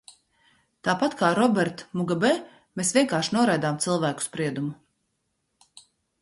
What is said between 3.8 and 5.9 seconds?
cilvēku spriedumu.